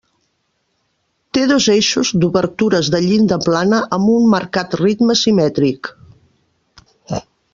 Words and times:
Té 1.37 1.41
dos 1.51 1.67
eixos 1.73 2.11
d'obertures 2.23 2.89
de 2.95 3.01
llinda 3.07 3.39
plana 3.45 3.83
amb 3.99 4.11
un 4.15 4.25
marcat 4.33 4.75
ritme 4.81 5.17
simètric. 5.23 5.93